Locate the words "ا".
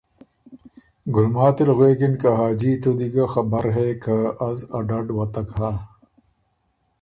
4.77-4.79